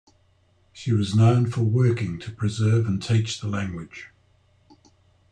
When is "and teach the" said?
2.87-3.47